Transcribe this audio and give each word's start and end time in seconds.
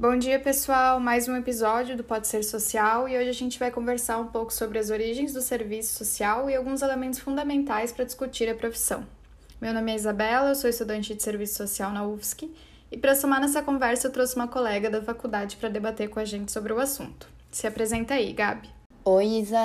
Bom 0.00 0.16
dia, 0.16 0.38
pessoal! 0.38 1.00
Mais 1.00 1.26
um 1.26 1.34
episódio 1.34 1.96
do 1.96 2.04
Pode 2.04 2.28
Ser 2.28 2.44
Social 2.44 3.08
e 3.08 3.18
hoje 3.18 3.30
a 3.30 3.32
gente 3.32 3.58
vai 3.58 3.68
conversar 3.68 4.16
um 4.18 4.28
pouco 4.28 4.52
sobre 4.52 4.78
as 4.78 4.90
origens 4.90 5.32
do 5.32 5.40
serviço 5.40 5.98
social 5.98 6.48
e 6.48 6.54
alguns 6.54 6.82
elementos 6.82 7.18
fundamentais 7.18 7.90
para 7.90 8.04
discutir 8.04 8.48
a 8.48 8.54
profissão. 8.54 9.04
Meu 9.60 9.74
nome 9.74 9.90
é 9.90 9.96
Isabela, 9.96 10.50
eu 10.50 10.54
sou 10.54 10.70
estudante 10.70 11.16
de 11.16 11.20
serviço 11.20 11.56
social 11.56 11.90
na 11.90 12.06
UFSC 12.06 12.48
e 12.92 12.96
para 12.96 13.16
somar 13.16 13.40
nessa 13.40 13.60
conversa 13.60 14.06
eu 14.06 14.12
trouxe 14.12 14.36
uma 14.36 14.46
colega 14.46 14.88
da 14.88 15.02
faculdade 15.02 15.56
para 15.56 15.68
debater 15.68 16.08
com 16.08 16.20
a 16.20 16.24
gente 16.24 16.52
sobre 16.52 16.72
o 16.72 16.78
assunto. 16.78 17.28
Se 17.50 17.66
apresenta 17.66 18.14
aí, 18.14 18.32
Gabi. 18.32 18.68
Oi, 19.04 19.26
Isa! 19.40 19.58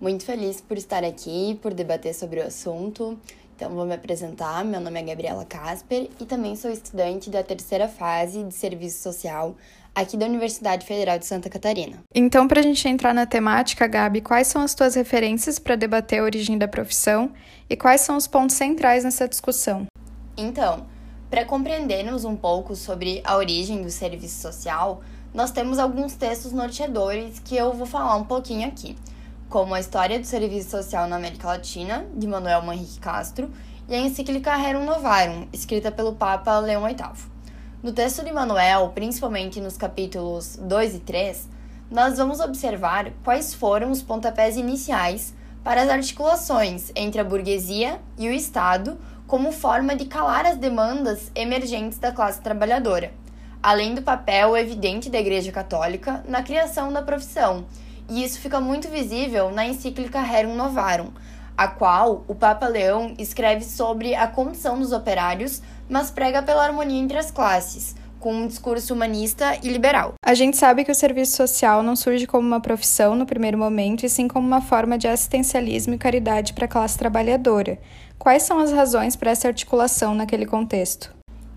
Muito 0.00 0.24
feliz 0.24 0.60
por 0.60 0.78
estar 0.78 1.02
aqui, 1.02 1.58
por 1.60 1.74
debater 1.74 2.14
sobre 2.14 2.38
o 2.38 2.46
assunto. 2.46 3.18
Então, 3.56 3.70
vou 3.70 3.86
me 3.86 3.94
apresentar. 3.94 4.64
Meu 4.64 4.80
nome 4.80 5.00
é 5.00 5.02
Gabriela 5.04 5.44
Casper 5.44 6.08
e 6.20 6.24
também 6.24 6.56
sou 6.56 6.72
estudante 6.72 7.30
da 7.30 7.40
terceira 7.40 7.86
fase 7.86 8.42
de 8.42 8.52
serviço 8.52 9.00
social 9.00 9.54
aqui 9.94 10.16
da 10.16 10.26
Universidade 10.26 10.84
Federal 10.84 11.20
de 11.20 11.24
Santa 11.24 11.48
Catarina. 11.48 11.98
Então, 12.12 12.48
para 12.48 12.58
a 12.58 12.62
gente 12.62 12.88
entrar 12.88 13.14
na 13.14 13.26
temática, 13.26 13.86
Gabi, 13.86 14.20
quais 14.20 14.48
são 14.48 14.62
as 14.62 14.74
tuas 14.74 14.96
referências 14.96 15.60
para 15.60 15.76
debater 15.76 16.18
a 16.18 16.24
origem 16.24 16.58
da 16.58 16.66
profissão 16.66 17.30
e 17.70 17.76
quais 17.76 18.00
são 18.00 18.16
os 18.16 18.26
pontos 18.26 18.56
centrais 18.56 19.04
nessa 19.04 19.28
discussão? 19.28 19.86
Então, 20.36 20.84
para 21.30 21.44
compreendermos 21.44 22.24
um 22.24 22.34
pouco 22.34 22.74
sobre 22.74 23.22
a 23.24 23.36
origem 23.36 23.82
do 23.82 23.90
serviço 23.90 24.42
social, 24.42 25.00
nós 25.32 25.52
temos 25.52 25.78
alguns 25.78 26.14
textos 26.14 26.50
norteadores 26.50 27.38
que 27.38 27.56
eu 27.56 27.72
vou 27.72 27.86
falar 27.86 28.16
um 28.16 28.24
pouquinho 28.24 28.66
aqui 28.66 28.96
como 29.54 29.72
a 29.72 29.78
História 29.78 30.18
do 30.18 30.26
Serviço 30.26 30.70
Social 30.70 31.06
na 31.06 31.14
América 31.14 31.46
Latina, 31.46 32.04
de 32.12 32.26
Manuel 32.26 32.60
Manrique 32.62 32.98
Castro, 32.98 33.52
e 33.88 33.94
a 33.94 33.98
encíclica 34.00 34.56
Rerum 34.56 34.84
Novarum, 34.84 35.46
escrita 35.52 35.92
pelo 35.92 36.16
Papa 36.16 36.58
Leão 36.58 36.84
VIII. 36.84 36.96
No 37.80 37.92
texto 37.92 38.24
de 38.24 38.32
Manuel, 38.32 38.90
principalmente 38.96 39.60
nos 39.60 39.76
capítulos 39.76 40.56
2 40.60 40.96
e 40.96 40.98
3, 40.98 41.48
nós 41.88 42.18
vamos 42.18 42.40
observar 42.40 43.12
quais 43.22 43.54
foram 43.54 43.92
os 43.92 44.02
pontapés 44.02 44.56
iniciais 44.56 45.32
para 45.62 45.82
as 45.82 45.88
articulações 45.88 46.90
entre 46.96 47.20
a 47.20 47.24
burguesia 47.24 48.00
e 48.18 48.28
o 48.28 48.32
Estado 48.32 48.98
como 49.24 49.52
forma 49.52 49.94
de 49.94 50.06
calar 50.06 50.46
as 50.46 50.56
demandas 50.56 51.30
emergentes 51.32 52.00
da 52.00 52.10
classe 52.10 52.40
trabalhadora, 52.40 53.12
além 53.62 53.94
do 53.94 54.02
papel 54.02 54.56
evidente 54.56 55.08
da 55.08 55.20
Igreja 55.20 55.52
Católica 55.52 56.24
na 56.26 56.42
criação 56.42 56.92
da 56.92 57.02
profissão 57.02 57.64
e 58.08 58.22
isso 58.22 58.38
fica 58.40 58.60
muito 58.60 58.88
visível 58.88 59.50
na 59.50 59.66
encíclica 59.66 60.20
Rerum 60.20 60.54
Novarum, 60.54 61.10
a 61.56 61.68
qual 61.68 62.24
o 62.26 62.34
Papa 62.34 62.66
Leão 62.66 63.14
escreve 63.18 63.64
sobre 63.64 64.14
a 64.14 64.26
condição 64.26 64.78
dos 64.78 64.92
operários, 64.92 65.62
mas 65.88 66.10
prega 66.10 66.42
pela 66.42 66.64
harmonia 66.64 67.00
entre 67.00 67.16
as 67.16 67.30
classes, 67.30 67.94
com 68.18 68.34
um 68.34 68.46
discurso 68.46 68.94
humanista 68.94 69.58
e 69.62 69.68
liberal. 69.68 70.14
A 70.24 70.34
gente 70.34 70.56
sabe 70.56 70.84
que 70.84 70.90
o 70.90 70.94
serviço 70.94 71.36
social 71.36 71.82
não 71.82 71.94
surge 71.94 72.26
como 72.26 72.46
uma 72.46 72.60
profissão 72.60 73.14
no 73.14 73.26
primeiro 73.26 73.58
momento, 73.58 74.04
e 74.04 74.08
sim 74.08 74.26
como 74.26 74.46
uma 74.46 74.60
forma 74.60 74.96
de 74.98 75.06
assistencialismo 75.06 75.94
e 75.94 75.98
caridade 75.98 76.52
para 76.54 76.64
a 76.64 76.68
classe 76.68 76.98
trabalhadora. 76.98 77.78
Quais 78.18 78.42
são 78.42 78.58
as 78.58 78.72
razões 78.72 79.14
para 79.14 79.30
essa 79.30 79.48
articulação 79.48 80.14
naquele 80.14 80.46
contexto? 80.46 81.14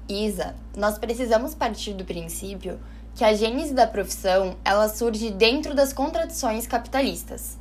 Isa, 0.10 0.56
nós 0.76 0.98
precisamos 0.98 1.56
partir 1.56 1.94
do 1.94 2.06
princípio 2.06 2.80
que 3.18 3.26
a 3.26 3.34
gênese 3.34 3.74
da 3.74 3.88
profissão 3.88 4.56
ela 4.64 4.88
surge 4.88 5.32
dentro 5.32 5.74
das 5.74 5.92
contradições 5.92 6.68
capitalistas. 6.68 7.58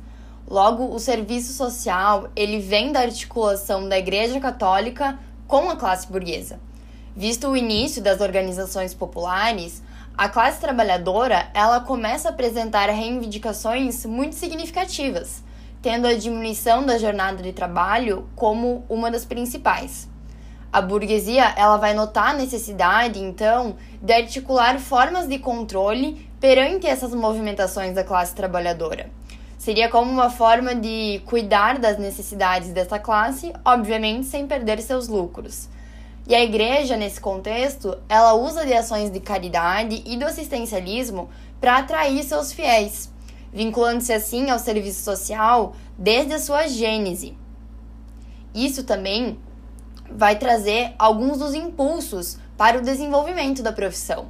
Logo, 0.47 0.93
o 0.93 0.99
serviço 0.99 1.51
social 1.51 2.29
ele 2.35 2.59
vem 2.59 2.91
da 2.91 2.99
articulação 2.99 3.89
da 3.89 3.97
Igreja 3.97 4.39
Católica 4.39 5.17
com 5.47 5.67
a 5.67 5.75
classe 5.75 6.07
burguesa. 6.07 6.59
Visto 7.15 7.47
o 7.47 7.57
início 7.57 8.03
das 8.03 8.21
organizações 8.21 8.93
populares, 8.93 9.81
a 10.15 10.29
classe 10.29 10.61
trabalhadora 10.61 11.49
ela 11.55 11.79
começa 11.79 12.29
a 12.29 12.31
apresentar 12.31 12.91
reivindicações 12.91 14.05
muito 14.05 14.35
significativas, 14.35 15.41
tendo 15.81 16.05
a 16.05 16.13
diminuição 16.13 16.85
da 16.85 16.99
jornada 16.99 17.41
de 17.41 17.51
trabalho 17.51 18.29
como 18.35 18.85
uma 18.87 19.09
das 19.09 19.25
principais. 19.25 20.07
A 20.71 20.81
burguesia 20.81 21.53
ela 21.55 21.77
vai 21.77 21.93
notar 21.93 22.31
a 22.31 22.37
necessidade, 22.37 23.19
então, 23.19 23.77
de 24.01 24.13
articular 24.13 24.79
formas 24.79 25.27
de 25.27 25.39
controle 25.39 26.29
perante 26.39 26.85
essas 26.85 27.13
movimentações 27.13 27.95
da 27.95 28.03
classe 28.03 28.35
trabalhadora. 28.35 29.09
Seria 29.57 29.89
como 29.89 30.11
uma 30.11 30.29
forma 30.29 30.75
de 30.75 31.21
cuidar 31.25 31.79
das 31.79 31.97
necessidades 31.97 32.69
dessa 32.69 32.99
classe, 32.99 33.51
obviamente 33.65 34.27
sem 34.27 34.45
perder 34.45 34.81
seus 34.81 35.07
lucros. 35.07 35.67
E 36.27 36.35
a 36.35 36.43
igreja, 36.43 36.97
nesse 36.97 37.21
contexto, 37.21 37.97
ela 38.09 38.33
usa 38.33 38.65
de 38.65 38.73
ações 38.73 39.09
de 39.09 39.19
caridade 39.19 40.03
e 40.05 40.17
do 40.17 40.25
assistencialismo 40.25 41.29
para 41.59 41.77
atrair 41.77 42.21
seus 42.23 42.51
fiéis, 42.51 43.11
vinculando-se 43.51 44.11
assim 44.11 44.49
ao 44.49 44.59
serviço 44.59 45.03
social 45.03 45.73
desde 45.97 46.33
a 46.33 46.39
sua 46.39 46.67
gênese. 46.67 47.35
Isso 48.53 48.83
também 48.83 49.39
vai 50.11 50.37
trazer 50.37 50.93
alguns 50.97 51.39
dos 51.39 51.53
impulsos 51.53 52.37
para 52.57 52.77
o 52.77 52.81
desenvolvimento 52.81 53.61
da 53.61 53.71
profissão. 53.71 54.27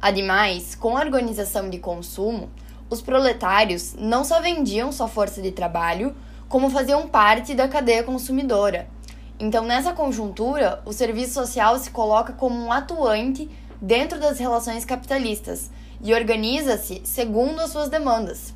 Ademais, 0.00 0.74
com 0.74 0.96
a 0.96 1.00
organização 1.00 1.68
de 1.70 1.78
consumo, 1.78 2.50
os 2.88 3.02
proletários 3.02 3.94
não 3.98 4.24
só 4.24 4.40
vendiam 4.40 4.92
sua 4.92 5.08
força 5.08 5.42
de 5.42 5.50
trabalho, 5.50 6.14
como 6.48 6.70
faziam 6.70 7.08
parte 7.08 7.54
da 7.54 7.68
cadeia 7.68 8.02
consumidora. 8.02 8.88
Então, 9.38 9.64
nessa 9.64 9.92
conjuntura, 9.92 10.80
o 10.86 10.92
serviço 10.92 11.34
social 11.34 11.78
se 11.78 11.90
coloca 11.90 12.32
como 12.32 12.56
um 12.56 12.72
atuante 12.72 13.50
dentro 13.80 14.18
das 14.18 14.38
relações 14.38 14.84
capitalistas 14.84 15.70
e 16.00 16.14
organiza-se 16.14 17.02
segundo 17.04 17.60
as 17.60 17.70
suas 17.70 17.88
demandas. 17.88 18.55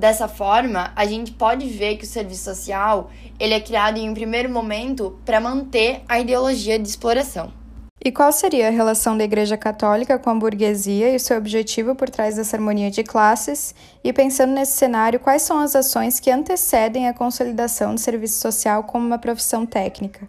Dessa 0.00 0.26
forma, 0.26 0.92
a 0.96 1.04
gente 1.04 1.30
pode 1.32 1.66
ver 1.66 1.96
que 1.98 2.04
o 2.04 2.06
serviço 2.06 2.44
social 2.44 3.10
ele 3.38 3.52
é 3.52 3.60
criado 3.60 3.98
em 3.98 4.08
um 4.08 4.14
primeiro 4.14 4.48
momento 4.48 5.20
para 5.26 5.38
manter 5.38 6.00
a 6.08 6.18
ideologia 6.18 6.78
de 6.78 6.88
exploração. 6.88 7.52
E 8.02 8.10
qual 8.10 8.32
seria 8.32 8.68
a 8.68 8.70
relação 8.70 9.18
da 9.18 9.24
Igreja 9.24 9.58
Católica 9.58 10.18
com 10.18 10.30
a 10.30 10.34
burguesia 10.34 11.10
e 11.10 11.16
o 11.16 11.20
seu 11.20 11.36
objetivo 11.36 11.94
por 11.94 12.08
trás 12.08 12.36
dessa 12.36 12.56
harmonia 12.56 12.90
de 12.90 13.04
classes? 13.04 13.74
E 14.02 14.10
pensando 14.10 14.54
nesse 14.54 14.72
cenário, 14.72 15.20
quais 15.20 15.42
são 15.42 15.58
as 15.58 15.76
ações 15.76 16.18
que 16.18 16.30
antecedem 16.30 17.06
a 17.06 17.12
consolidação 17.12 17.94
do 17.94 18.00
serviço 18.00 18.40
social 18.40 18.84
como 18.84 19.06
uma 19.06 19.18
profissão 19.18 19.66
técnica? 19.66 20.26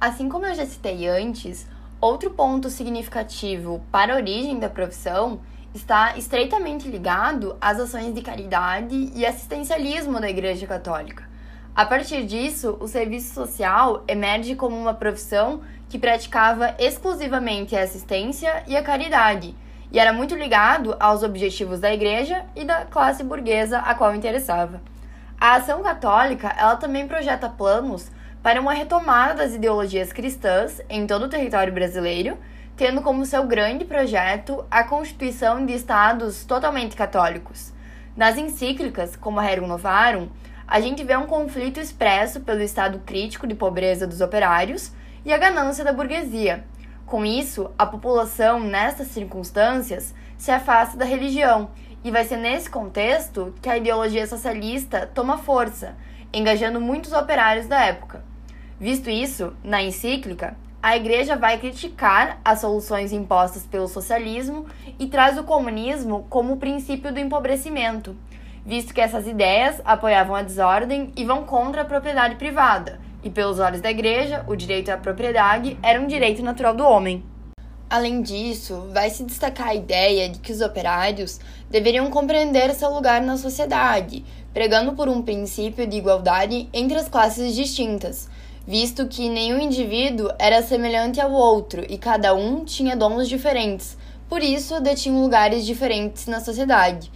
Assim 0.00 0.28
como 0.28 0.46
eu 0.46 0.54
já 0.56 0.66
citei 0.66 1.06
antes, 1.06 1.64
outro 2.00 2.32
ponto 2.32 2.68
significativo 2.68 3.80
para 3.92 4.14
a 4.14 4.16
origem 4.16 4.58
da 4.58 4.68
profissão 4.68 5.38
está 5.76 6.16
estreitamente 6.16 6.88
ligado 6.88 7.56
às 7.60 7.78
ações 7.78 8.14
de 8.14 8.22
caridade 8.22 9.12
e 9.14 9.26
assistencialismo 9.26 10.18
da 10.18 10.28
Igreja 10.28 10.66
Católica. 10.66 11.28
A 11.74 11.84
partir 11.84 12.24
disso, 12.24 12.78
o 12.80 12.88
serviço 12.88 13.34
social 13.34 14.02
emerge 14.08 14.56
como 14.56 14.74
uma 14.74 14.94
profissão 14.94 15.60
que 15.88 15.98
praticava 15.98 16.74
exclusivamente 16.78 17.76
a 17.76 17.82
assistência 17.82 18.64
e 18.66 18.74
a 18.74 18.82
caridade, 18.82 19.54
e 19.92 19.98
era 19.98 20.12
muito 20.12 20.34
ligado 20.34 20.96
aos 20.98 21.22
objetivos 21.22 21.78
da 21.78 21.92
igreja 21.92 22.44
e 22.56 22.64
da 22.64 22.86
classe 22.86 23.22
burguesa 23.22 23.78
a 23.78 23.94
qual 23.94 24.14
interessava. 24.14 24.80
A 25.38 25.56
ação 25.56 25.82
católica, 25.82 26.52
ela 26.56 26.76
também 26.76 27.06
projeta 27.06 27.48
planos 27.48 28.10
para 28.42 28.60
uma 28.60 28.72
retomada 28.72 29.34
das 29.34 29.54
ideologias 29.54 30.12
cristãs 30.12 30.80
em 30.88 31.06
todo 31.06 31.26
o 31.26 31.28
território 31.28 31.72
brasileiro 31.72 32.38
tendo 32.76 33.00
como 33.00 33.24
seu 33.24 33.46
grande 33.46 33.84
projeto 33.84 34.64
a 34.70 34.84
constituição 34.84 35.64
de 35.64 35.72
estados 35.72 36.44
totalmente 36.44 36.94
católicos. 36.94 37.72
Nas 38.14 38.36
encíclicas, 38.36 39.16
como 39.16 39.40
a 39.40 39.42
Rerum 39.42 39.66
Novarum, 39.66 40.28
a 40.68 40.80
gente 40.80 41.02
vê 41.02 41.16
um 41.16 41.26
conflito 41.26 41.80
expresso 41.80 42.40
pelo 42.40 42.60
estado 42.60 43.00
crítico 43.06 43.46
de 43.46 43.54
pobreza 43.54 44.06
dos 44.06 44.20
operários 44.20 44.92
e 45.24 45.32
a 45.32 45.38
ganância 45.38 45.84
da 45.84 45.92
burguesia. 45.92 46.64
Com 47.06 47.24
isso, 47.24 47.70
a 47.78 47.86
população, 47.86 48.60
nestas 48.60 49.08
circunstâncias, 49.08 50.14
se 50.36 50.50
afasta 50.50 50.96
da 50.96 51.04
religião, 51.04 51.70
e 52.04 52.10
vai 52.10 52.24
ser 52.24 52.36
nesse 52.36 52.70
contexto 52.70 53.54
que 53.60 53.68
a 53.68 53.76
ideologia 53.76 54.26
socialista 54.26 55.10
toma 55.12 55.38
força, 55.38 55.96
engajando 56.32 56.80
muitos 56.80 57.12
operários 57.12 57.66
da 57.66 57.80
época. 57.84 58.24
Visto 58.78 59.08
isso, 59.08 59.54
na 59.64 59.82
encíclica, 59.82 60.56
a 60.82 60.96
igreja 60.96 61.36
vai 61.36 61.58
criticar 61.58 62.40
as 62.44 62.60
soluções 62.60 63.12
impostas 63.12 63.64
pelo 63.64 63.88
socialismo 63.88 64.66
e 64.98 65.06
traz 65.06 65.38
o 65.38 65.44
comunismo 65.44 66.26
como 66.28 66.54
o 66.54 66.56
princípio 66.58 67.12
do 67.12 67.18
empobrecimento, 67.18 68.16
visto 68.64 68.94
que 68.94 69.00
essas 69.00 69.26
ideias 69.26 69.80
apoiavam 69.84 70.34
a 70.34 70.42
desordem 70.42 71.12
e 71.16 71.24
vão 71.24 71.44
contra 71.44 71.82
a 71.82 71.84
propriedade 71.84 72.36
privada, 72.36 73.00
e 73.22 73.30
pelos 73.30 73.58
olhos 73.58 73.80
da 73.80 73.90
igreja, 73.90 74.44
o 74.46 74.54
direito 74.54 74.90
à 74.90 74.96
propriedade 74.96 75.76
era 75.82 76.00
um 76.00 76.06
direito 76.06 76.42
natural 76.42 76.74
do 76.74 76.84
homem. 76.84 77.24
Além 77.88 78.20
disso, 78.20 78.88
vai 78.92 79.10
se 79.10 79.22
destacar 79.22 79.68
a 79.68 79.74
ideia 79.74 80.28
de 80.28 80.40
que 80.40 80.50
os 80.50 80.60
operários 80.60 81.38
deveriam 81.70 82.10
compreender 82.10 82.74
seu 82.74 82.92
lugar 82.92 83.20
na 83.20 83.36
sociedade, 83.36 84.24
pregando 84.52 84.92
por 84.94 85.08
um 85.08 85.22
princípio 85.22 85.86
de 85.86 85.96
igualdade 85.96 86.68
entre 86.72 86.98
as 86.98 87.08
classes 87.08 87.54
distintas, 87.54 88.28
visto 88.66 89.06
que 89.06 89.28
nenhum 89.28 89.60
indivíduo 89.60 90.28
era 90.38 90.62
semelhante 90.62 91.20
ao 91.20 91.30
outro 91.30 91.84
e 91.88 91.96
cada 91.96 92.34
um 92.34 92.64
tinha 92.64 92.96
dons 92.96 93.28
diferentes, 93.28 93.96
por 94.28 94.42
isso 94.42 94.80
detinham 94.80 95.22
lugares 95.22 95.64
diferentes 95.64 96.26
na 96.26 96.40
sociedade. 96.40 97.12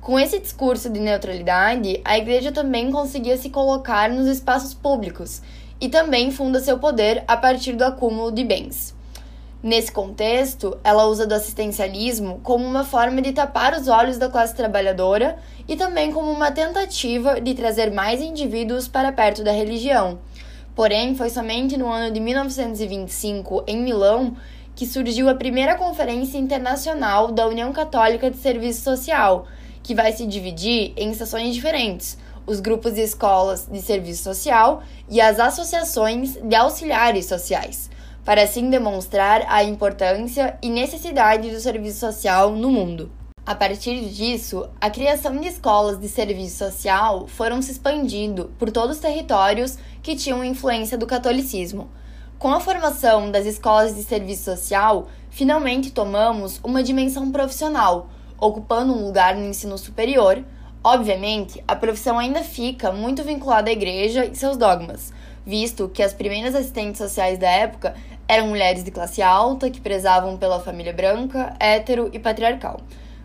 Com 0.00 0.18
esse 0.18 0.38
discurso 0.38 0.88
de 0.88 1.00
neutralidade, 1.00 2.00
a 2.04 2.16
igreja 2.18 2.52
também 2.52 2.90
conseguia 2.90 3.36
se 3.36 3.50
colocar 3.50 4.10
nos 4.10 4.26
espaços 4.26 4.74
públicos 4.74 5.42
e 5.80 5.88
também 5.88 6.30
funda 6.30 6.60
seu 6.60 6.78
poder 6.78 7.24
a 7.26 7.36
partir 7.36 7.72
do 7.74 7.84
acúmulo 7.84 8.30
de 8.30 8.44
bens. 8.44 8.94
Nesse 9.62 9.92
contexto, 9.92 10.76
ela 10.82 11.06
usa 11.06 11.24
do 11.24 11.34
assistencialismo 11.34 12.40
como 12.42 12.64
uma 12.64 12.82
forma 12.82 13.22
de 13.22 13.32
tapar 13.32 13.74
os 13.74 13.86
olhos 13.86 14.18
da 14.18 14.28
classe 14.28 14.56
trabalhadora 14.56 15.38
e 15.68 15.76
também 15.76 16.10
como 16.10 16.32
uma 16.32 16.50
tentativa 16.50 17.40
de 17.40 17.54
trazer 17.54 17.92
mais 17.92 18.20
indivíduos 18.20 18.88
para 18.88 19.12
perto 19.12 19.44
da 19.44 19.52
religião. 19.52 20.18
Porém, 20.74 21.14
foi 21.14 21.28
somente 21.28 21.76
no 21.76 21.86
ano 21.86 22.12
de 22.12 22.18
1925, 22.18 23.64
em 23.66 23.82
Milão, 23.82 24.34
que 24.74 24.86
surgiu 24.86 25.28
a 25.28 25.34
primeira 25.34 25.74
Conferência 25.74 26.38
Internacional 26.38 27.30
da 27.30 27.46
União 27.46 27.72
Católica 27.72 28.30
de 28.30 28.38
Serviço 28.38 28.82
Social, 28.82 29.46
que 29.82 29.94
vai 29.94 30.12
se 30.12 30.26
dividir 30.26 30.94
em 30.96 31.12
seções 31.12 31.54
diferentes, 31.54 32.16
os 32.46 32.58
grupos 32.58 32.94
de 32.94 33.02
escolas 33.02 33.68
de 33.70 33.82
serviço 33.82 34.22
social 34.22 34.82
e 35.10 35.20
as 35.20 35.38
associações 35.38 36.36
de 36.42 36.54
auxiliares 36.54 37.26
sociais, 37.26 37.90
para 38.24 38.42
assim 38.42 38.70
demonstrar 38.70 39.44
a 39.48 39.62
importância 39.62 40.56
e 40.62 40.70
necessidade 40.70 41.50
do 41.50 41.60
serviço 41.60 42.00
social 42.00 42.50
no 42.50 42.70
mundo. 42.70 43.10
A 43.44 43.56
partir 43.56 44.08
disso, 44.08 44.68
a 44.80 44.88
criação 44.88 45.36
de 45.36 45.48
escolas 45.48 45.98
de 45.98 46.08
serviço 46.08 46.58
social 46.58 47.26
foram 47.26 47.60
se 47.60 47.72
expandindo 47.72 48.52
por 48.56 48.70
todos 48.70 48.94
os 48.94 49.02
territórios 49.02 49.76
que 50.00 50.14
tinham 50.14 50.44
influência 50.44 50.96
do 50.96 51.08
catolicismo. 51.08 51.90
Com 52.38 52.52
a 52.52 52.60
formação 52.60 53.32
das 53.32 53.44
escolas 53.44 53.96
de 53.96 54.04
serviço 54.04 54.44
social, 54.44 55.08
finalmente 55.28 55.90
tomamos 55.90 56.60
uma 56.62 56.84
dimensão 56.84 57.32
profissional, 57.32 58.08
ocupando 58.38 58.92
um 58.92 59.04
lugar 59.04 59.34
no 59.34 59.44
ensino 59.44 59.76
superior. 59.76 60.44
Obviamente, 60.84 61.64
a 61.66 61.74
profissão 61.74 62.20
ainda 62.20 62.44
fica 62.44 62.92
muito 62.92 63.24
vinculada 63.24 63.70
à 63.70 63.72
igreja 63.72 64.24
e 64.24 64.36
seus 64.36 64.56
dogmas, 64.56 65.12
visto 65.44 65.88
que 65.88 66.04
as 66.04 66.14
primeiras 66.14 66.54
assistentes 66.54 66.98
sociais 66.98 67.40
da 67.40 67.50
época 67.50 67.96
eram 68.28 68.46
mulheres 68.46 68.84
de 68.84 68.92
classe 68.92 69.20
alta 69.20 69.68
que 69.68 69.80
prezavam 69.80 70.36
pela 70.36 70.60
família 70.60 70.92
branca, 70.92 71.56
hétero 71.58 72.08
e 72.12 72.20
patriarcal. 72.20 72.80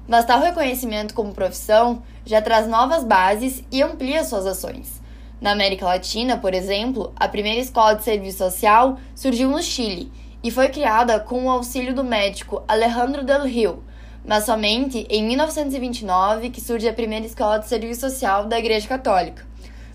Mas 0.08 0.26
tal 0.26 0.40
reconhecimento 0.40 1.14
como 1.14 1.34
profissão 1.34 2.02
já 2.26 2.42
traz 2.42 2.68
novas 2.68 3.04
bases 3.04 3.64
e 3.72 3.82
amplia 3.82 4.24
suas 4.24 4.46
ações. 4.46 5.02
Na 5.42 5.52
América 5.52 5.86
Latina, 5.86 6.38
por 6.38 6.54
exemplo, 6.54 7.12
a 7.16 7.28
primeira 7.28 7.60
escola 7.60 7.94
de 7.94 8.04
serviço 8.04 8.38
social 8.38 8.98
surgiu 9.14 9.50
no 9.50 9.62
Chile 9.62 10.12
e 10.44 10.50
foi 10.50 10.70
criada 10.70 11.20
com 11.20 11.46
o 11.46 11.50
auxílio 11.50 11.94
do 11.94 12.04
médico 12.04 12.64
Alejandro 12.68 13.24
del 13.24 13.46
Rio, 13.46 13.84
mas 14.26 14.46
somente 14.46 15.06
em 15.10 15.24
1929 15.26 16.50
que 16.50 16.62
surge 16.62 16.88
a 16.88 16.94
primeira 16.94 17.26
escola 17.26 17.60
de 17.60 17.68
serviço 17.68 18.02
social 18.02 18.46
da 18.46 18.60
Igreja 18.60 18.88
Católica. 18.88 19.47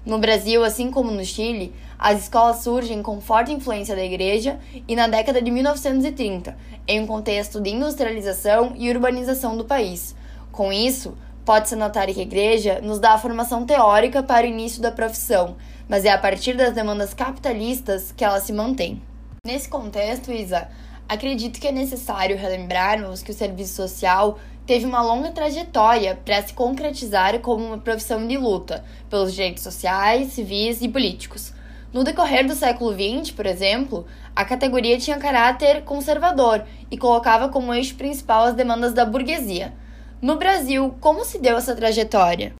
No 0.04 0.19
Brasil, 0.19 0.64
assim 0.64 0.90
como 0.90 1.12
no 1.12 1.25
Chile, 1.25 1.72
as 1.96 2.25
escolas 2.25 2.56
surgem 2.58 3.00
com 3.02 3.20
forte 3.20 3.52
influência 3.52 3.94
da 3.94 4.04
igreja 4.04 4.58
e 4.88 4.96
na 4.96 5.06
década 5.06 5.40
de 5.40 5.49
1930, 5.49 6.56
em 6.88 7.00
um 7.00 7.06
contexto 7.06 7.60
de 7.60 7.70
industrialização 7.70 8.72
e 8.76 8.90
urbanização 8.90 9.56
do 9.56 9.64
país. 9.64 10.16
Com 10.50 10.72
isso, 10.72 11.16
pode-se 11.44 11.76
notar 11.76 12.08
que 12.08 12.19
a 12.19 12.25
igreja 12.25 12.81
nos 12.82 12.99
dá 12.99 13.12
a 13.12 13.19
formação 13.19 13.64
teórica 13.64 14.25
para 14.25 14.44
o 14.44 14.50
início 14.50 14.82
da 14.82 14.90
profissão, 14.90 15.56
mas 15.88 16.05
é 16.05 16.10
a 16.10 16.19
partir 16.19 16.55
das 16.56 16.75
demandas 16.75 17.14
capitalistas 17.14 18.10
que 18.10 18.25
ela 18.25 18.40
se 18.40 18.52
mantém. 18.52 19.00
Nesse 19.46 19.69
contexto, 19.69 20.32
Isa, 20.32 20.69
acredito 21.08 21.60
que 21.60 21.69
é 21.69 21.72
necessário 21.72 22.37
relembrarmos 22.37 23.22
que 23.22 23.31
o 23.31 23.34
serviço 23.34 23.75
social 23.75 24.38
teve 24.66 24.86
uma 24.86 25.02
longa 25.02 25.30
trajetória 25.30 26.18
para 26.24 26.42
se 26.42 26.52
concretizar 26.52 27.38
como 27.40 27.64
uma 27.64 27.78
profissão 27.78 28.26
de 28.26 28.36
luta 28.36 28.84
pelos 29.10 29.34
direitos 29.34 29.62
sociais, 29.62 30.32
civis 30.32 30.82
e 30.82 30.88
políticos. 30.88 31.52
No 31.92 32.04
decorrer 32.04 32.46
do 32.46 32.54
século 32.54 32.92
XX, 32.92 33.32
por 33.32 33.44
exemplo, 33.44 34.06
a 34.34 34.44
categoria 34.44 34.98
tinha 34.98 35.18
caráter 35.18 35.82
conservador 35.82 36.64
e 36.90 36.96
colocava 36.96 37.50
como 37.50 37.74
eixo 37.74 37.96
principal 37.96 38.44
as 38.44 38.54
demandas 38.54 38.94
da 38.94 39.04
burguesia. 39.04 39.74
No 40.20 40.36
Brasil, 40.36 40.94
como 41.00 41.24
se 41.24 41.38
deu 41.38 41.58
essa 41.58 41.76
trajetória? 41.76 42.54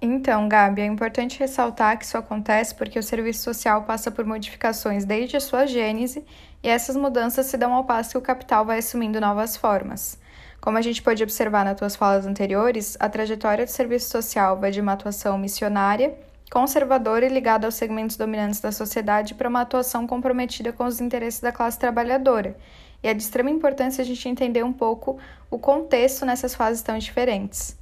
Então, 0.00 0.48
Gabi, 0.48 0.82
é 0.82 0.86
importante 0.86 1.38
ressaltar 1.38 1.96
que 1.96 2.04
isso 2.04 2.18
acontece 2.18 2.74
porque 2.74 2.98
o 2.98 3.02
serviço 3.02 3.42
social 3.42 3.82
passa 3.84 4.10
por 4.10 4.24
modificações 4.24 5.04
desde 5.04 5.36
a 5.36 5.40
sua 5.40 5.64
gênese 5.64 6.24
e 6.62 6.68
essas 6.68 6.96
mudanças 6.96 7.46
se 7.46 7.56
dão 7.56 7.72
ao 7.72 7.84
passo 7.84 8.10
que 8.10 8.18
o 8.18 8.20
capital 8.20 8.64
vai 8.64 8.78
assumindo 8.78 9.20
novas 9.20 9.56
formas. 9.56 10.18
Como 10.62 10.78
a 10.78 10.80
gente 10.80 11.02
pode 11.02 11.20
observar 11.24 11.64
nas 11.64 11.76
tuas 11.76 11.96
falas 11.96 12.24
anteriores, 12.24 12.96
a 13.00 13.08
trajetória 13.08 13.66
do 13.66 13.68
serviço 13.68 14.08
social 14.08 14.56
vai 14.56 14.70
de 14.70 14.80
uma 14.80 14.92
atuação 14.92 15.36
missionária 15.36 16.14
conservadora 16.52 17.24
e 17.24 17.30
ligada 17.30 17.66
aos 17.66 17.74
segmentos 17.74 18.16
dominantes 18.16 18.60
da 18.60 18.70
sociedade 18.70 19.34
para 19.34 19.48
uma 19.48 19.62
atuação 19.62 20.06
comprometida 20.06 20.70
com 20.70 20.84
os 20.84 21.00
interesses 21.00 21.40
da 21.40 21.50
classe 21.50 21.78
trabalhadora. 21.78 22.56
E 23.02 23.08
é 23.08 23.14
de 23.14 23.22
extrema 23.22 23.50
importância 23.50 24.02
a 24.02 24.04
gente 24.04 24.28
entender 24.28 24.62
um 24.62 24.72
pouco 24.72 25.18
o 25.50 25.58
contexto 25.58 26.24
nessas 26.26 26.54
fases 26.54 26.82
tão 26.82 26.96
diferentes. 26.98 27.76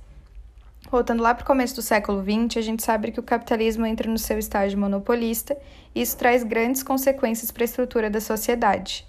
Voltando 0.88 1.22
lá 1.22 1.34
para 1.34 1.42
o 1.42 1.46
começo 1.46 1.74
do 1.74 1.82
século 1.82 2.22
XX, 2.22 2.56
a 2.56 2.62
gente 2.62 2.82
sabe 2.82 3.10
que 3.10 3.20
o 3.20 3.24
capitalismo 3.24 3.84
entra 3.84 4.08
no 4.08 4.18
seu 4.18 4.38
estágio 4.38 4.78
monopolista 4.78 5.54
e 5.94 6.00
isso 6.00 6.16
traz 6.16 6.44
grandes 6.44 6.82
consequências 6.82 7.50
para 7.50 7.64
a 7.64 7.66
estrutura 7.66 8.08
da 8.08 8.20
sociedade. 8.20 9.04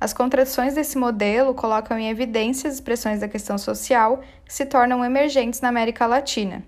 As 0.00 0.14
contradições 0.14 0.74
desse 0.74 0.96
modelo 0.96 1.52
colocam 1.52 1.98
em 1.98 2.08
evidência 2.08 2.66
as 2.66 2.76
expressões 2.76 3.20
da 3.20 3.28
questão 3.28 3.58
social 3.58 4.22
que 4.46 4.54
se 4.54 4.64
tornam 4.64 5.04
emergentes 5.04 5.60
na 5.60 5.68
América 5.68 6.06
Latina. 6.06 6.62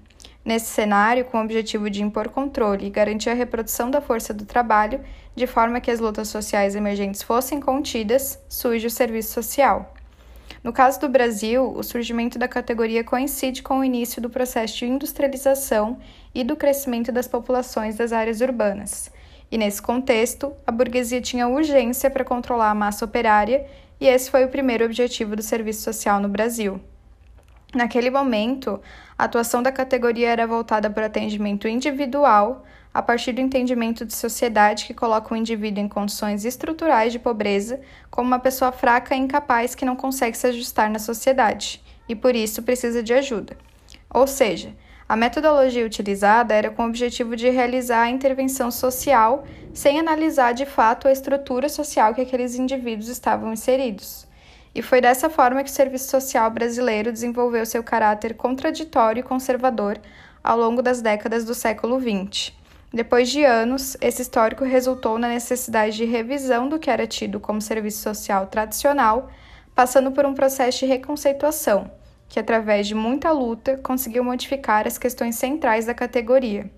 Nesse 0.44 0.66
cenário, 0.66 1.24
com 1.24 1.38
o 1.38 1.42
objetivo 1.42 1.88
de 1.88 2.02
impor 2.02 2.28
controle 2.28 2.86
e 2.86 2.90
garantir 2.90 3.30
a 3.30 3.34
reprodução 3.34 3.90
da 3.90 4.02
força 4.02 4.34
do 4.34 4.44
trabalho, 4.44 5.00
de 5.34 5.46
forma 5.46 5.80
que 5.80 5.90
as 5.90 5.98
lutas 5.98 6.28
sociais 6.28 6.74
emergentes 6.74 7.22
fossem 7.22 7.58
contidas, 7.58 8.38
surge 8.50 8.86
o 8.86 8.90
serviço 8.90 9.32
social. 9.32 9.94
No 10.62 10.72
caso 10.72 11.00
do 11.00 11.08
Brasil, 11.08 11.72
o 11.74 11.82
surgimento 11.82 12.38
da 12.38 12.46
categoria 12.46 13.02
coincide 13.02 13.62
com 13.62 13.78
o 13.78 13.84
início 13.84 14.20
do 14.20 14.28
processo 14.28 14.76
de 14.76 14.86
industrialização 14.86 15.98
e 16.34 16.44
do 16.44 16.54
crescimento 16.54 17.10
das 17.10 17.26
populações 17.26 17.96
das 17.96 18.12
áreas 18.12 18.42
urbanas. 18.42 19.10
E 19.52 19.58
nesse 19.58 19.82
contexto, 19.82 20.54
a 20.66 20.72
burguesia 20.72 21.20
tinha 21.20 21.46
urgência 21.46 22.08
para 22.08 22.24
controlar 22.24 22.70
a 22.70 22.74
massa 22.74 23.04
operária, 23.04 23.66
e 24.00 24.06
esse 24.06 24.30
foi 24.30 24.46
o 24.46 24.48
primeiro 24.48 24.82
objetivo 24.82 25.36
do 25.36 25.42
serviço 25.42 25.82
social 25.82 26.18
no 26.18 26.28
Brasil. 26.30 26.80
Naquele 27.74 28.08
momento, 28.08 28.80
a 29.18 29.24
atuação 29.24 29.62
da 29.62 29.70
categoria 29.70 30.30
era 30.30 30.46
voltada 30.46 30.88
para 30.88 31.02
o 31.02 31.06
atendimento 31.06 31.68
individual, 31.68 32.64
a 32.94 33.02
partir 33.02 33.32
do 33.32 33.42
entendimento 33.42 34.06
de 34.06 34.14
sociedade 34.14 34.86
que 34.86 34.94
coloca 34.94 35.34
o 35.34 35.36
indivíduo 35.36 35.84
em 35.84 35.88
condições 35.88 36.46
estruturais 36.46 37.12
de 37.12 37.18
pobreza 37.18 37.78
como 38.10 38.28
uma 38.28 38.38
pessoa 38.38 38.72
fraca 38.72 39.14
e 39.14 39.18
incapaz 39.18 39.74
que 39.74 39.84
não 39.84 39.96
consegue 39.96 40.36
se 40.36 40.46
ajustar 40.46 40.90
na 40.90 40.98
sociedade 40.98 41.82
e 42.08 42.14
por 42.14 42.34
isso 42.34 42.62
precisa 42.62 43.02
de 43.02 43.12
ajuda. 43.12 43.56
Ou 44.12 44.26
seja, 44.26 44.74
a 45.08 45.16
metodologia 45.16 45.84
utilizada 45.84 46.54
era 46.54 46.70
com 46.70 46.84
o 46.84 46.88
objetivo 46.88 47.36
de 47.36 47.48
realizar 47.50 48.02
a 48.02 48.10
intervenção 48.10 48.70
social 48.70 49.44
sem 49.74 49.98
analisar 49.98 50.52
de 50.52 50.64
fato 50.64 51.08
a 51.08 51.12
estrutura 51.12 51.68
social 51.68 52.14
que 52.14 52.20
aqueles 52.20 52.54
indivíduos 52.54 53.08
estavam 53.08 53.52
inseridos. 53.52 54.26
E 54.74 54.80
foi 54.80 55.00
dessa 55.00 55.28
forma 55.28 55.62
que 55.62 55.70
o 55.70 55.72
serviço 55.72 56.10
social 56.10 56.50
brasileiro 56.50 57.12
desenvolveu 57.12 57.66
seu 57.66 57.82
caráter 57.82 58.34
contraditório 58.34 59.20
e 59.20 59.24
conservador 59.24 59.98
ao 60.42 60.58
longo 60.58 60.80
das 60.82 61.02
décadas 61.02 61.44
do 61.44 61.54
século 61.54 62.00
XX. 62.00 62.52
Depois 62.92 63.30
de 63.30 63.44
anos, 63.44 63.96
esse 64.00 64.22
histórico 64.22 64.64
resultou 64.64 65.18
na 65.18 65.28
necessidade 65.28 65.96
de 65.96 66.04
revisão 66.04 66.68
do 66.68 66.78
que 66.78 66.90
era 66.90 67.06
tido 67.06 67.40
como 67.40 67.60
serviço 67.60 68.02
social 68.02 68.46
tradicional, 68.46 69.30
passando 69.74 70.12
por 70.12 70.26
um 70.26 70.34
processo 70.34 70.80
de 70.80 70.86
reconceituação, 70.86 71.90
que, 72.32 72.40
através 72.40 72.86
de 72.88 72.94
muita 72.94 73.30
luta, 73.30 73.76
conseguiu 73.76 74.24
modificar 74.24 74.86
as 74.86 74.96
questões 74.96 75.34
centrais 75.34 75.84
da 75.84 75.92
categoria. 75.92 76.70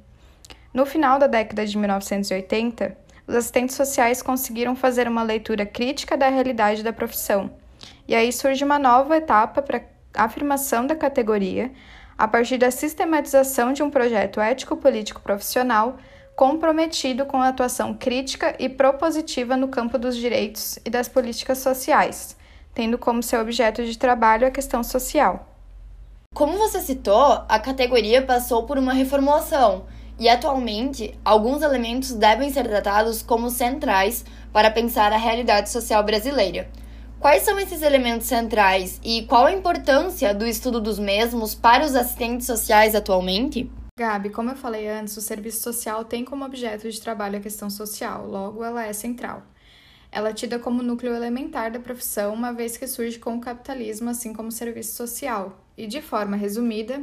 No 0.72 0.84
final 0.84 1.16
da 1.16 1.28
década 1.28 1.64
de 1.64 1.78
1980, 1.78 2.96
os 3.24 3.36
assistentes 3.36 3.76
sociais 3.76 4.20
conseguiram 4.20 4.74
fazer 4.74 5.06
uma 5.06 5.22
leitura 5.22 5.64
crítica 5.64 6.16
da 6.16 6.28
realidade 6.28 6.82
da 6.82 6.92
profissão 6.92 7.52
e 8.08 8.16
aí 8.16 8.32
surge 8.32 8.64
uma 8.64 8.80
nova 8.80 9.16
etapa 9.16 9.62
para 9.62 9.80
a 10.12 10.24
afirmação 10.24 10.88
da 10.88 10.96
categoria, 10.96 11.70
a 12.18 12.26
partir 12.26 12.58
da 12.58 12.72
sistematização 12.72 13.72
de 13.72 13.80
um 13.80 13.90
projeto 13.90 14.40
ético-político 14.40 15.20
profissional 15.20 15.98
comprometido 16.34 17.26
com 17.26 17.40
a 17.40 17.50
atuação 17.50 17.94
crítica 17.94 18.56
e 18.58 18.68
propositiva 18.68 19.56
no 19.56 19.68
campo 19.68 19.96
dos 19.98 20.16
direitos 20.16 20.80
e 20.84 20.90
das 20.90 21.06
políticas 21.06 21.58
sociais, 21.58 22.36
tendo 22.74 22.98
como 22.98 23.22
seu 23.22 23.40
objeto 23.40 23.84
de 23.84 23.96
trabalho 23.96 24.46
a 24.46 24.50
questão 24.50 24.82
social. 24.82 25.48
Como 26.34 26.58
você 26.58 26.80
citou, 26.80 27.44
a 27.48 27.58
categoria 27.60 28.20
passou 28.20 28.64
por 28.64 28.76
uma 28.76 28.92
reformulação 28.92 29.84
e 30.18 30.28
atualmente 30.28 31.14
alguns 31.24 31.62
elementos 31.62 32.12
devem 32.12 32.50
ser 32.50 32.64
tratados 32.64 33.22
como 33.22 33.50
centrais 33.50 34.24
para 34.52 34.70
pensar 34.70 35.12
a 35.12 35.16
realidade 35.16 35.70
social 35.70 36.02
brasileira. 36.02 36.68
Quais 37.20 37.42
são 37.42 37.58
esses 37.58 37.82
elementos 37.82 38.26
centrais 38.26 39.00
e 39.02 39.22
qual 39.22 39.46
a 39.46 39.52
importância 39.52 40.34
do 40.34 40.46
estudo 40.46 40.80
dos 40.80 40.98
mesmos 40.98 41.54
para 41.54 41.84
os 41.84 41.94
assistentes 41.94 42.46
sociais 42.46 42.94
atualmente? 42.94 43.70
Gabi, 43.96 44.28
como 44.30 44.50
eu 44.50 44.56
falei 44.56 44.88
antes, 44.88 45.16
o 45.16 45.20
serviço 45.20 45.62
social 45.62 46.04
tem 46.04 46.24
como 46.24 46.44
objeto 46.44 46.90
de 46.90 47.00
trabalho 47.00 47.38
a 47.38 47.40
questão 47.40 47.70
social, 47.70 48.26
logo 48.26 48.64
ela 48.64 48.84
é 48.84 48.92
central. 48.92 49.42
Ela 50.14 50.30
é 50.30 50.32
tida 50.32 50.58
como 50.58 50.82
núcleo 50.82 51.14
elementar 51.14 51.72
da 51.72 51.80
profissão, 51.80 52.32
uma 52.32 52.52
vez 52.52 52.76
que 52.76 52.86
surge 52.86 53.18
com 53.18 53.36
o 53.36 53.40
capitalismo, 53.40 54.08
assim 54.08 54.32
como 54.32 54.48
o 54.48 54.52
serviço 54.52 54.94
social. 54.94 55.66
E 55.76 55.86
de 55.86 56.00
forma 56.00 56.36
resumida, 56.36 57.02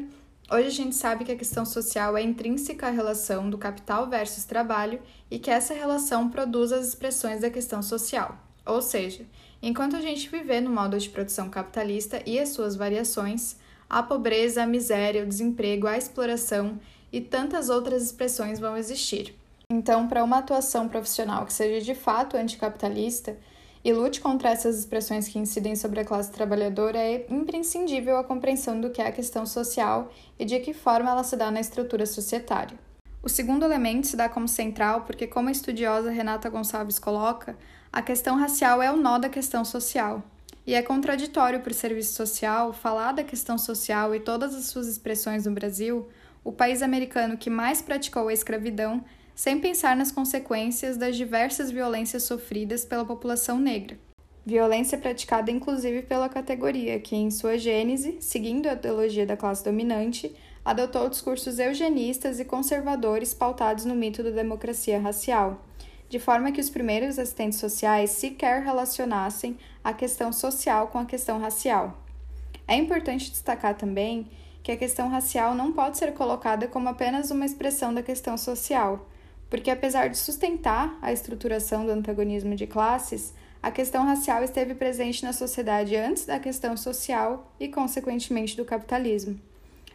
hoje 0.50 0.68
a 0.68 0.72
gente 0.72 0.96
sabe 0.96 1.26
que 1.26 1.32
a 1.32 1.38
questão 1.38 1.66
social 1.66 2.16
é 2.18 2.24
intrínseca 2.24 2.88
à 2.88 2.90
relação 2.90 3.50
do 3.50 3.58
capital 3.58 4.10
versus 4.10 4.46
trabalho 4.46 5.02
e 5.30 5.38
que 5.38 5.52
essa 5.52 5.74
relação 5.74 6.30
produz 6.30 6.72
as 6.72 6.88
expressões 6.88 7.42
da 7.42 7.50
questão 7.50 7.84
social. 7.84 8.38
Ou 8.66 8.82
seja, 8.82 9.26
Enquanto 9.62 9.96
a 9.96 10.02
gente 10.02 10.28
viver 10.28 10.60
no 10.60 10.72
modo 10.72 10.98
de 10.98 11.08
produção 11.08 11.48
capitalista 11.48 12.22
e 12.26 12.40
as 12.40 12.50
suas 12.50 12.76
variações, 12.76 13.58
a 13.88 14.02
pobreza, 14.02 14.64
a 14.64 14.66
miséria, 14.66 15.24
o 15.24 15.28
desemprego, 15.28 15.86
a 15.86 15.98
exploração 15.98 16.80
e 17.14 17.22
tantas 17.22 17.70
outras 17.70 18.02
expressões 18.02 18.60
vão 18.60 18.76
existir. 18.76 19.36
Então, 19.74 20.06
para 20.06 20.22
uma 20.22 20.40
atuação 20.40 20.90
profissional 20.90 21.46
que 21.46 21.54
seja 21.54 21.80
de 21.80 21.96
fato 21.96 22.36
anticapitalista 22.36 23.38
e 23.82 23.94
lute 23.94 24.20
contra 24.20 24.50
essas 24.50 24.78
expressões 24.78 25.30
que 25.30 25.40
incidem 25.40 25.78
sobre 25.78 26.02
a 26.02 26.04
classe 26.04 26.30
trabalhadora, 26.30 27.00
é 27.00 27.26
imprescindível 27.30 28.18
a 28.18 28.24
compreensão 28.26 28.82
do 28.82 28.90
que 28.90 29.02
é 29.02 29.08
a 29.08 29.14
questão 29.14 29.46
social 29.46 30.12
e 30.38 30.44
de 30.44 30.60
que 30.60 30.74
forma 30.74 31.10
ela 31.10 31.24
se 31.24 31.38
dá 31.38 31.50
na 31.50 31.62
estrutura 31.62 32.06
societária. 32.06 32.78
O 33.24 33.30
segundo 33.30 33.64
elemento 33.64 34.08
se 34.08 34.18
dá 34.18 34.28
como 34.28 34.46
central 34.46 35.04
porque, 35.06 35.26
como 35.26 35.48
a 35.48 35.54
estudiosa 35.54 36.12
Renata 36.12 36.50
Gonçalves 36.50 37.00
coloca, 37.00 37.58
a 37.94 38.02
questão 38.02 38.36
racial 38.36 38.82
é 38.82 38.92
o 38.92 38.98
nó 38.98 39.18
da 39.20 39.30
questão 39.30 39.64
social. 39.64 40.22
E 40.68 40.74
é 40.74 40.82
contraditório 40.82 41.62
para 41.62 41.72
o 41.72 41.74
serviço 41.74 42.14
social 42.14 42.74
falar 42.74 43.14
da 43.14 43.24
questão 43.24 43.58
social 43.58 44.14
e 44.14 44.20
todas 44.20 44.54
as 44.54 44.66
suas 44.66 44.90
expressões 44.90 45.46
no 45.46 45.54
Brasil, 45.54 46.10
o 46.44 46.52
país 46.52 46.82
americano 46.82 47.38
que 47.38 47.50
mais 47.50 47.82
praticou 47.82 48.28
a 48.28 48.34
escravidão, 48.34 49.02
sem 49.42 49.60
pensar 49.60 49.98
nas 49.98 50.12
consequências 50.12 50.98
das 50.98 51.16
diversas 51.16 51.72
violências 51.72 52.22
sofridas 52.22 52.86
pela 52.86 53.04
população 53.04 53.58
negra. 53.58 53.98
Violência 54.46 55.00
praticada 55.00 55.50
inclusive 55.50 56.04
pela 56.04 56.30
categoria, 56.30 57.00
que, 57.00 57.16
em 57.16 57.32
sua 57.32 57.58
gênese, 57.58 58.18
seguindo 58.20 58.68
a 58.68 58.74
ideologia 58.74 59.26
da 59.26 59.36
classe 59.36 59.64
dominante, 59.64 60.32
adotou 60.64 61.10
discursos 61.10 61.58
eugenistas 61.58 62.40
e 62.40 62.46
conservadores 62.46 63.34
pautados 63.34 63.84
no 63.84 63.96
mito 63.96 64.22
da 64.22 64.30
democracia 64.30 65.00
racial 65.00 65.60
de 66.08 66.20
forma 66.20 66.52
que 66.52 66.62
os 66.62 66.70
primeiros 66.70 67.18
assistentes 67.18 67.58
sociais 67.58 68.12
sequer 68.12 68.62
relacionassem 68.62 69.58
a 69.84 69.92
questão 69.92 70.32
social 70.32 70.90
com 70.90 71.00
a 71.00 71.06
questão 71.06 71.40
racial. 71.40 71.98
É 72.68 72.76
importante 72.76 73.32
destacar 73.32 73.76
também 73.76 74.30
que 74.62 74.72
a 74.72 74.78
questão 74.78 75.10
racial 75.10 75.56
não 75.56 75.72
pode 75.72 75.98
ser 75.98 76.14
colocada 76.14 76.68
como 76.68 76.90
apenas 76.90 77.32
uma 77.32 77.46
expressão 77.46 77.92
da 77.92 78.04
questão 78.04 78.38
social, 78.38 79.08
porque 79.52 79.70
apesar 79.70 80.08
de 80.08 80.18
sustentar 80.18 80.98
a 81.02 81.12
estruturação 81.12 81.86
do 81.86 81.92
antagonismo 81.92 82.56
de 82.56 82.66
classes, 82.66 83.34
a 83.62 83.70
questão 83.70 84.06
racial 84.06 84.42
esteve 84.44 84.74
presente 84.74 85.24
na 85.24 85.34
sociedade 85.34 85.94
antes 85.94 86.26
da 86.26 86.40
questão 86.40 86.78
social 86.78 87.54
e, 87.60 87.68
consequentemente, 87.68 88.56
do 88.56 88.64
capitalismo. 88.64 89.38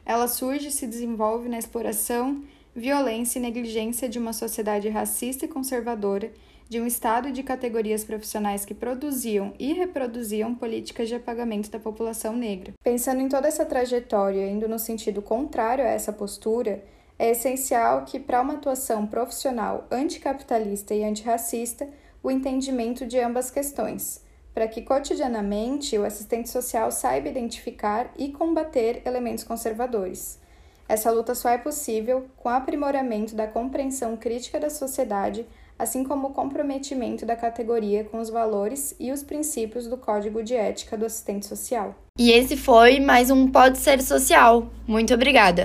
Ela 0.04 0.28
surge 0.28 0.68
e 0.68 0.70
se 0.70 0.86
desenvolve 0.86 1.48
na 1.48 1.58
exploração 1.58 2.44
violência 2.74 3.38
e 3.38 3.42
negligência 3.42 4.06
de 4.06 4.18
uma 4.18 4.34
sociedade 4.34 4.90
racista 4.90 5.46
e 5.46 5.48
conservadora, 5.48 6.30
de 6.68 6.78
um 6.78 6.86
Estado 6.86 7.28
e 7.28 7.32
de 7.32 7.42
categorias 7.42 8.04
profissionais 8.04 8.64
que 8.66 8.74
produziam 8.74 9.54
e 9.58 9.72
reproduziam 9.72 10.54
políticas 10.54 11.08
de 11.08 11.14
apagamento 11.14 11.70
da 11.70 11.78
população 11.78 12.36
negra. 12.36 12.74
Pensando 12.84 13.22
em 13.22 13.28
toda 13.28 13.48
essa 13.48 13.64
trajetória, 13.64 14.50
indo 14.50 14.68
no 14.68 14.78
sentido 14.78 15.22
contrário 15.22 15.84
a 15.84 15.88
essa 15.88 16.12
postura, 16.12 16.84
é 17.18 17.30
essencial 17.30 18.04
que, 18.04 18.20
para 18.20 18.42
uma 18.42 18.54
atuação 18.54 19.06
profissional 19.06 19.86
anticapitalista 19.90 20.94
e 20.94 21.04
antirracista, 21.04 21.88
o 22.22 22.30
entendimento 22.30 23.06
de 23.06 23.18
ambas 23.18 23.50
questões, 23.50 24.22
para 24.52 24.68
que 24.68 24.82
cotidianamente 24.82 25.96
o 25.98 26.04
assistente 26.04 26.48
social 26.48 26.90
saiba 26.90 27.28
identificar 27.28 28.10
e 28.18 28.32
combater 28.32 29.02
elementos 29.04 29.44
conservadores. 29.44 30.38
Essa 30.88 31.10
luta 31.10 31.34
só 31.34 31.48
é 31.48 31.58
possível 31.58 32.26
com 32.36 32.48
o 32.48 32.52
aprimoramento 32.52 33.34
da 33.34 33.46
compreensão 33.46 34.16
crítica 34.16 34.60
da 34.60 34.70
sociedade, 34.70 35.46
assim 35.78 36.04
como 36.04 36.28
o 36.28 36.32
comprometimento 36.32 37.26
da 37.26 37.36
categoria 37.36 38.04
com 38.04 38.18
os 38.18 38.30
valores 38.30 38.94
e 38.98 39.10
os 39.12 39.22
princípios 39.22 39.86
do 39.86 39.96
Código 39.96 40.42
de 40.42 40.54
Ética 40.54 40.96
do 40.96 41.04
Assistente 41.04 41.46
Social. 41.46 41.94
E 42.18 42.30
esse 42.30 42.56
foi 42.56 43.00
mais 43.00 43.30
um 43.30 43.50
Pode 43.50 43.78
Ser 43.78 44.00
Social. 44.00 44.68
Muito 44.86 45.12
obrigada! 45.12 45.64